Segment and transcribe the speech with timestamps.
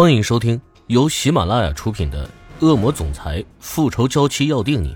[0.00, 2.24] 欢迎收听由喜马拉雅出品的
[2.64, 4.94] 《恶魔总裁复仇娇妻要定你》，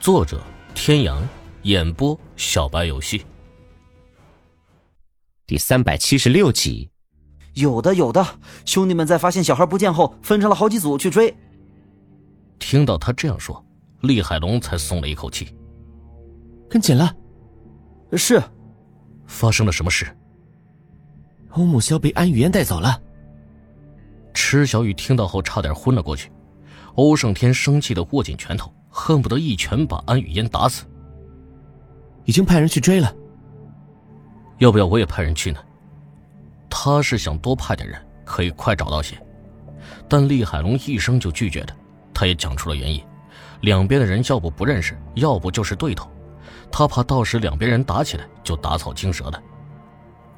[0.00, 0.42] 作者：
[0.74, 1.22] 天阳，
[1.62, 3.24] 演播：小白游戏。
[5.46, 6.90] 第三百七十六集，
[7.54, 8.26] 有的有的，
[8.64, 11.32] 兄弟们在发现小孩不见后，分成了好几组去追。
[12.58, 13.64] 听到他这样说，
[14.00, 15.54] 厉海龙才松了一口气。
[16.68, 17.14] 跟紧了，
[18.14, 18.42] 是。
[19.24, 20.04] 发生了什么事？
[21.50, 23.00] 欧木萧被安雨嫣带走了。
[24.32, 26.30] 池小雨听到后差点昏了过去，
[26.94, 30.84] 欧胜天生气的握紧拳头，恨不得一拳把安雨嫣打死。
[32.24, 33.12] 已经派人去追了，
[34.58, 35.58] 要不要我也派人去呢？
[36.70, 39.20] 他是想多派点人，可以快找到些。
[40.08, 41.74] 但厉海龙一声就拒绝的，
[42.14, 43.02] 他也讲出了原因：
[43.62, 46.10] 两边的人要不不认识，要不就是对头，
[46.70, 49.42] 他怕到时两边人打起来就打草惊蛇的。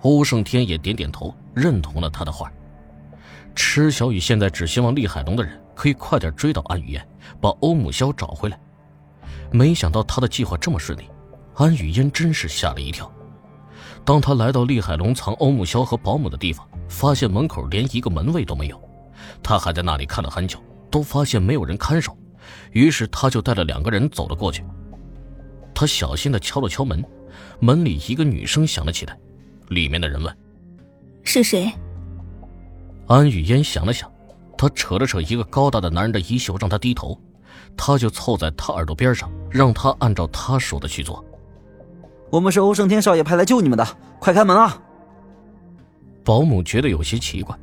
[0.02, 2.50] 欧胜天也点点头，认同了他的话。
[3.54, 7.06] 池小雨现在只希望厉海龙的人可以快点追到安雨嫣，
[7.40, 8.60] 把欧姆萧找回来。
[9.50, 11.04] 没想到他的计划这么顺利，
[11.54, 13.10] 安雨嫣真是吓了一跳。
[14.04, 18.80] 当他来到厉海龙藏欧姆萧和保姆的地方，发现门口连一个门卫都没有。
[19.42, 20.58] 他还在那里看了很久，
[20.90, 22.16] 都发现没有人看守，
[22.72, 24.64] 于是他就带了两个人走了过去。
[25.74, 27.04] 他小心地敲了敲门，
[27.60, 29.18] 门里一个女声响了起来。
[29.68, 30.36] 里面的人问
[31.24, 31.72] ：“是谁？”
[33.06, 34.10] 安雨嫣想了想，
[34.56, 37.18] 她扯了扯一个高大的男人的衣袖，让他低头。
[37.76, 41.24] 他就凑在他耳朵边上，让他按照他说的去做。
[42.30, 43.86] 我们是欧胜天少爷派来救你们的，
[44.18, 44.80] 快开门啊！
[46.24, 47.56] 保姆觉得有些奇怪，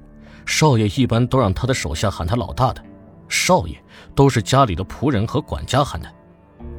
[0.46, 2.84] 少爷一般都让他的手下喊他老大的，
[3.28, 3.82] 少爷
[4.14, 6.08] 都是家里的仆人和管家喊的。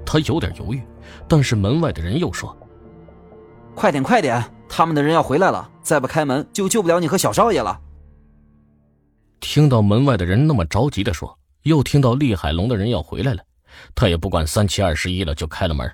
[0.05, 0.83] 他有点犹豫，
[1.27, 2.57] 但是门外的人又说
[3.75, 7.79] ：“快点，快点，他们的人要回来了，再不开门就救不了你和小少爷了。”
[9.43, 13.43] 听到门外的人那么着急的说，又听到厉海龙的人要回来了，
[13.93, 15.93] 他也不管三七二十一了，就开了门。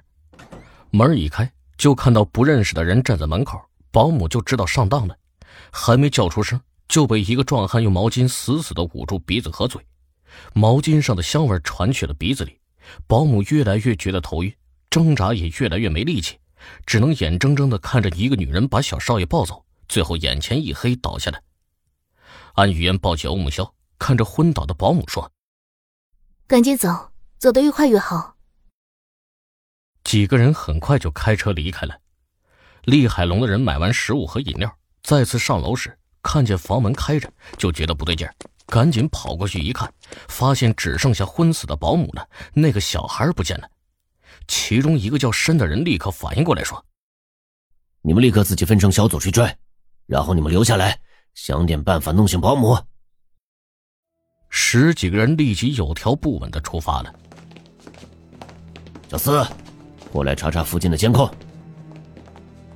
[0.91, 3.59] 门一开，就看到不认识的人站在门口，
[3.91, 5.17] 保姆就知道上当了，
[5.73, 9.81] 还没叫出声，就被一个壮汉用毛巾死死的捂住鼻子和嘴，
[10.53, 12.61] 毛巾上的香味传去了鼻子里，
[13.06, 14.55] 保姆越来越觉得头晕，
[14.91, 16.37] 挣扎也越来越没力气，
[16.84, 21.41] 只能眼睁睁的看着一个女人把小少爷抱走，最后眼前一黑倒下来。
[22.55, 25.31] 安雨嫣抱起欧木萧，看着昏倒的保姆说
[26.47, 28.37] ：“赶紧走，走得越快越好。”
[30.05, 32.01] 几个人很快就开车离开了。
[32.85, 38.35] 厉海龙的人买完食物和饮料，再次上楼时，看见房门开着，就觉得不对劲儿，
[38.67, 39.93] 赶紧跑过去一看，
[40.29, 43.69] 发现只剩下昏死的保姆了，那个小孩不见了。
[44.47, 46.83] 其中一个叫申的人立刻反应过来，说
[48.01, 49.55] ：“你们立刻自己分成小组去追，
[50.07, 50.99] 然后你们留下来。”
[51.41, 52.76] 想点办法弄醒保姆。
[54.49, 57.15] 十几个人立即有条不紊的出发了。
[59.09, 59.47] 小四，
[60.10, 61.31] 过来查查附近的监控。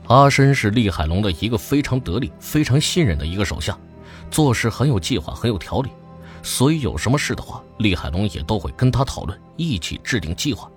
[0.06, 3.76] 阿深是厉海龙的一个非常得力、非常信任的一个手下，
[4.30, 5.90] 做事很有计划、很有条理，
[6.40, 10.70] 所以有什么事的话，厉海龙也都会跟他讨论，一起制定计划。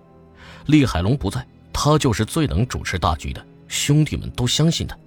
[0.65, 4.97] 厉海龙不在，他就是最能主持大局的，兄弟们都相信他。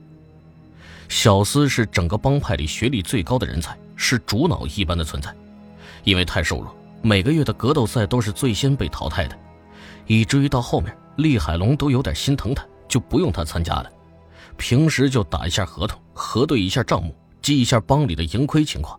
[1.09, 5.35] 小厮是整个帮派里学历最高的人才，是主脑一般的存在。
[6.05, 9.37] 因为太瘦弱，每个月的格斗赛都是最先被淘汰的，
[10.07, 13.91] 以至于到后面，厉海龙都有点心疼他，就不用他参加了。
[14.57, 18.99] 平时就打一下合同，核对一下账目，记一下帮里的盈亏情况。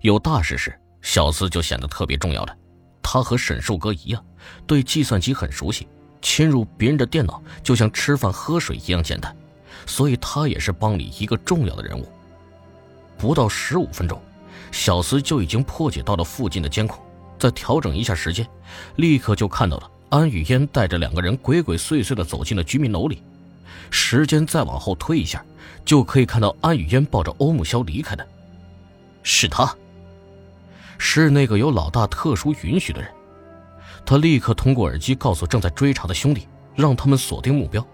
[0.00, 2.56] 有大事时，小厮就显得特别重要了。
[3.02, 4.24] 他和沈寿哥一样，
[4.66, 5.86] 对计算机很熟悉，
[6.20, 9.34] 侵入别人的电脑就像吃饭喝水一样简单。
[9.86, 12.06] 所以他也是帮里一个重要的人物。
[13.16, 14.20] 不到十五分钟，
[14.72, 17.00] 小厮就已经破解到了附近的监控，
[17.38, 18.46] 再调整一下时间，
[18.96, 23.22] 立刻就看到了安雨嫣带着两个人鬼鬼祟祟的走进了居民楼里。
[23.90, 25.44] 时间再往后推一下，
[25.84, 28.26] 就可以看到安雨嫣抱着欧木萧离开的。
[29.22, 29.74] 是他，
[30.98, 33.10] 是那个有老大特殊允许的人。
[34.04, 37.86] 他立刻通过耳机告诉正在追查的兄弟，让他们锁定目标。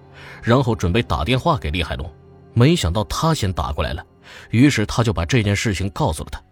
[0.42, 2.10] 然后准备打电话给厉海龙，
[2.54, 4.04] 没想到他先打过来了，
[4.50, 6.42] 于是他就把这件事情告诉了他。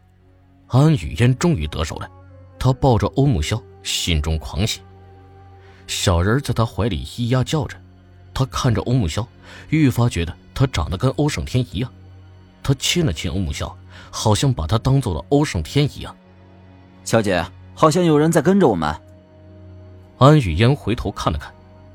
[0.69, 2.09] 安雨嫣终于得手了，
[2.59, 4.81] 他抱着欧木萧，心中狂喜。
[5.87, 7.77] 小人在他怀里咿呀叫着，
[8.35, 9.27] 他看着欧木萧，
[9.71, 11.91] 愈发觉得他长得跟欧胜天一样。
[12.63, 13.75] 他亲了亲欧木萧，
[14.11, 16.15] 好像把他当做了欧胜天一样。
[17.05, 17.43] 小姐，
[17.75, 18.95] 好像有人在跟着我们。
[20.19, 21.51] 安雨嫣回头看了看，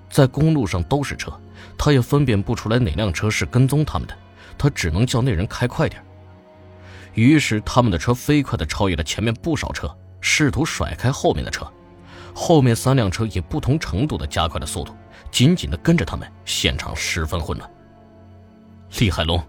[0.09, 1.31] 在公路上都是车。
[1.77, 4.17] 他也分辨不出来哪辆车是跟踪他们的，
[4.57, 6.03] 他只能叫那人开快点。
[7.13, 11.65] 于是他们的车飞快的超越了前面不少车，试图甩开后面的车。
[12.33, 14.95] 后面三辆车也不同程度的加快了速度，
[15.29, 16.27] 紧紧的跟着他们。
[16.45, 17.69] 现场十分混乱。
[18.99, 19.43] 厉海龙，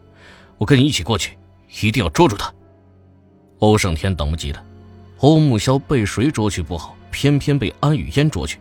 [0.58, 1.38] 我跟你一起过去，
[1.80, 2.52] 一定要捉住他。
[3.60, 4.62] 欧胜天等不及了。
[5.20, 8.58] 欧木萧被谁捉去不好，偏偏被安雨嫣捉去。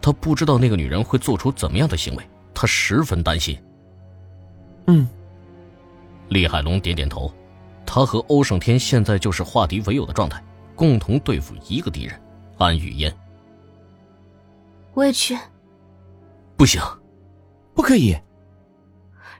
[0.00, 2.24] 他不知道那个女人会做出怎么样的行为，
[2.54, 3.60] 他十分担心。
[4.86, 5.08] 嗯。
[6.28, 7.32] 厉海龙点点头。
[7.84, 10.42] 他和欧胜天现在就是化敌为友的状态，
[10.74, 12.22] 共同对付一个敌人——
[12.56, 13.14] 安雨嫣。
[14.94, 15.36] 我也去。
[16.56, 16.80] 不行，
[17.74, 18.16] 不可以。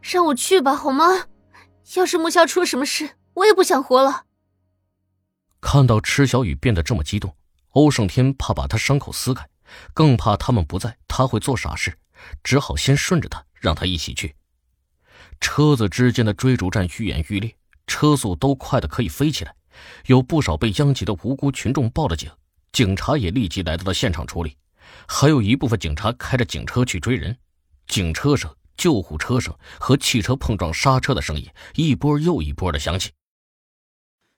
[0.03, 1.05] 让我去吧，好吗？
[1.97, 4.25] 要是木萧出了什么事，我也不想活了。
[5.61, 7.35] 看到池小雨变得这么激动，
[7.71, 9.49] 欧胜天怕把他伤口撕开，
[9.95, 11.97] 更怕他们不在，他会做傻事，
[12.43, 14.35] 只好先顺着他，让他一起去。
[15.41, 19.55] 车子之间的追逐战愈演愈烈，车速都快的可以飞起来，
[20.07, 22.31] 有不少被殃及的无辜群众报了警，
[22.73, 24.57] 警察也立即来到了现场处理。
[25.09, 27.37] 还有一部分警察开着警车去追人，
[27.87, 33.11] 警车声、救护车声和汽车碰撞刹车的声音一波又一波的响起。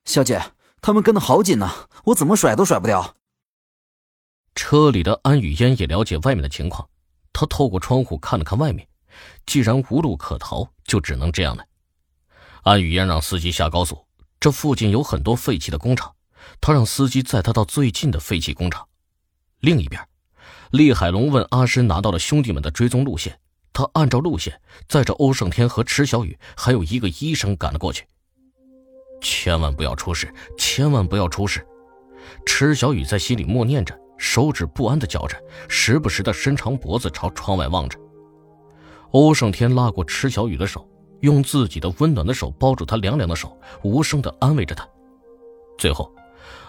[0.05, 0.41] 小姐，
[0.81, 3.17] 他们跟的好紧呢，我怎么甩都甩不掉。
[4.55, 6.89] 车里的安雨嫣也了解外面的情况，
[7.35, 8.89] 他透过窗户看了看外面，
[9.45, 11.67] 既然无路可逃，就只能这样了。
[12.63, 14.07] 安雨嫣让司机下高速，
[14.41, 16.15] 这附近有很多废弃的工厂，
[16.63, 18.89] 她让司机载她到最近的废弃工厂。
[19.61, 20.01] 另一边。
[20.71, 23.39] 厉海龙问阿深拿到了兄弟们的追踪路线，
[23.73, 28.05] 他按照路线载着欧胜天和池小雨，还有一个医生赶了过去。
[29.21, 31.65] 千万不要出事，千万不要出事！
[32.45, 35.37] 池小雨在心里默念着，手指不安的搅着，
[35.69, 37.99] 时不时的伸长脖子朝窗外望着。
[39.11, 40.89] 欧胜天拉过池小雨的手，
[41.21, 44.89] 用自己的温暖的手包住她凉凉的手，无声的安慰着她。
[45.79, 46.13] 最后，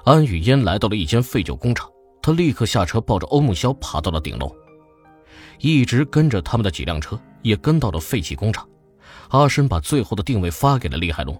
[0.03, 1.89] 安雨嫣来到了一间废旧工厂。
[2.21, 4.51] 她立刻下车，抱着欧木萧爬到了顶楼，
[5.59, 8.67] 一直跟着他们的几辆车也跟到了废弃工厂。
[9.29, 11.39] 阿深把最后的定位发给了厉海龙，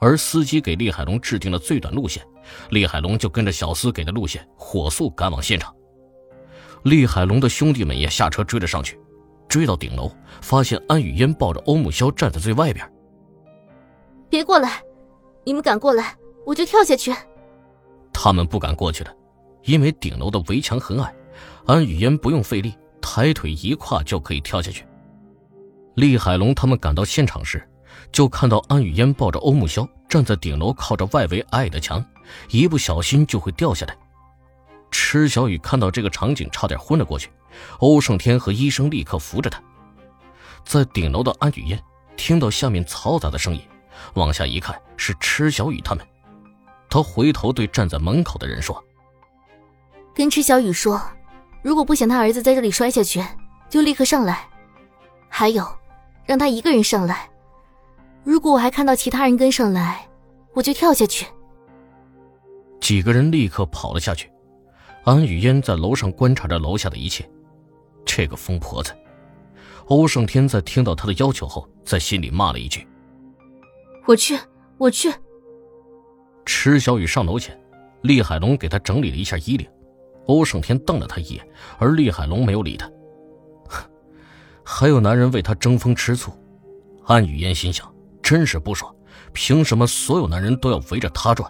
[0.00, 2.22] 而司机给厉海龙制定了最短路线，
[2.70, 5.74] 厉海龙就跟着小司给的路线火速赶往现场。
[6.84, 8.98] 厉海龙的兄弟们也下车追了上去，
[9.48, 10.10] 追到顶楼，
[10.40, 12.88] 发现安雨嫣抱着欧木萧站在最外边。
[14.28, 14.82] 别过来，
[15.44, 17.14] 你们敢过来，我就跳下去。
[18.12, 19.16] 他们不敢过去的。
[19.64, 21.12] 因为顶楼的围墙很矮，
[21.66, 24.86] 安雨嫣不用费力，抬腿一跨就可以跳下去。
[25.96, 27.68] 厉海龙他们赶到现场时，
[28.12, 32.04] 就看到安雨嫣抱着欧木萧站在顶楼，靠着外围矮矮的墙，
[32.50, 33.96] 一不小心就会掉下来。
[34.90, 37.30] 池小雨看到这个场景，差点昏了过去。
[37.78, 39.60] 欧胜天和医生立刻扶着他。
[40.64, 41.82] 在顶楼的安雨嫣
[42.16, 43.60] 听到下面嘈杂的声音，
[44.14, 46.06] 往下一看，是池小雨他们。
[46.88, 48.82] 他回头对站在门口的人说。
[50.14, 51.02] 跟池小雨说，
[51.62, 53.22] 如果不想他儿子在这里摔下去，
[53.68, 54.48] 就立刻上来。
[55.28, 55.66] 还有，
[56.24, 57.28] 让他一个人上来。
[58.26, 60.04] 如果我还看到其他人跟上来，
[60.52, 61.24] 我就跳下去。
[62.80, 64.28] 几个人立刻跑了下去。
[65.04, 67.24] 安雨嫣在楼上观察着楼下的一切。
[68.04, 68.92] 这个疯婆子！
[69.86, 72.84] 欧胜天在听到她的要求后，在心里骂了一句
[74.06, 74.36] ：“我去，
[74.76, 75.08] 我去。”
[76.44, 77.56] 池小雨上楼前，
[78.02, 79.68] 厉海龙给她整理了一下衣领。
[80.26, 81.48] 欧胜天瞪了他一眼，
[81.78, 82.90] 而厉海龙没有理他。
[84.64, 86.32] 还有男人为他争风吃醋，
[87.04, 87.88] 安雨嫣心想：
[88.26, 88.92] 真是不爽，
[89.32, 91.48] 凭什么所有男人都要围着他转？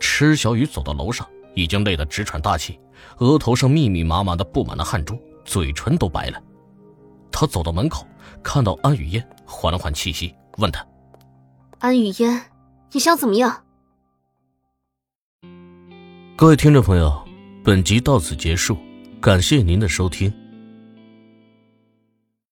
[0.00, 2.80] 池小雨走到楼上，已经累得直喘大气，
[3.18, 6.42] 额头上密密麻麻的布满了汗珠，嘴唇都白了。
[7.30, 8.06] 他走到门口，
[8.42, 10.82] 看到安雨嫣，缓了缓气息，问她
[11.80, 12.40] ：“安雨嫣，
[12.90, 13.62] 你想怎么样？”
[16.34, 17.22] 各位听众朋友。
[17.62, 18.78] 本集到此结束，
[19.20, 20.32] 感谢您的收听。